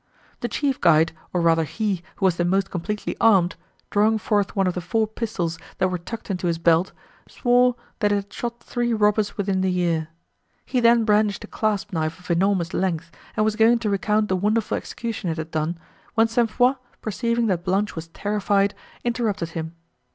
The 0.39 0.47
chief 0.47 0.81
guide, 0.81 1.11
or 1.31 1.41
rather 1.41 1.63
he, 1.63 2.01
who 2.15 2.25
was 2.25 2.37
the 2.37 2.43
most 2.43 2.71
completely 2.71 3.15
armed, 3.21 3.55
drawing 3.91 4.17
forth 4.17 4.55
one 4.55 4.65
of 4.65 4.73
the 4.73 4.81
four 4.81 5.05
pistols, 5.05 5.59
that 5.77 5.89
were 5.89 5.99
tucked 5.99 6.31
into 6.31 6.47
his 6.47 6.57
belt, 6.57 6.91
swore, 7.29 7.75
that 7.99 8.11
it 8.11 8.15
had 8.15 8.33
shot 8.33 8.63
three 8.63 8.95
robbers 8.95 9.37
within 9.37 9.61
the 9.61 9.69
year. 9.69 10.07
He 10.65 10.79
then 10.79 11.05
brandished 11.05 11.43
a 11.43 11.47
clasp 11.47 11.93
knife 11.93 12.19
of 12.19 12.31
enormous 12.31 12.73
length, 12.73 13.11
and 13.37 13.45
was 13.45 13.55
going 13.55 13.77
to 13.77 13.91
recount 13.91 14.27
the 14.27 14.35
wonderful 14.35 14.75
execution 14.75 15.29
it 15.29 15.37
had 15.37 15.51
done, 15.51 15.77
when 16.15 16.27
St. 16.27 16.49
Foix, 16.49 16.73
perceiving, 17.03 17.45
that 17.45 17.63
Blanche 17.63 17.95
was 17.95 18.07
terrified, 18.07 18.73
interrupted 19.03 19.49
him. 19.49 19.75